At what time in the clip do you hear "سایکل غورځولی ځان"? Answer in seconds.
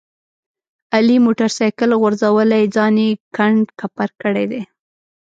1.57-2.95